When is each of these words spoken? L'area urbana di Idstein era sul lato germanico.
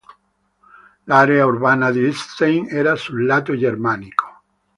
L'area 1.05 1.45
urbana 1.45 1.91
di 1.91 2.07
Idstein 2.07 2.65
era 2.71 2.95
sul 2.95 3.23
lato 3.23 3.55
germanico. 3.55 4.41